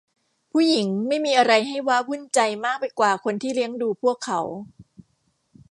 [0.51, 4.39] ผู้หญิงไม่มีอะไรให้ว้าวุ่นใจมากไปกว่าคนที่เลี้ยงดูพวกเขา